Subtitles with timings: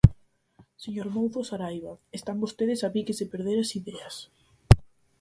[0.83, 4.15] Señor Mouzo Saraiba, están vostedes a piques de perder as ideas.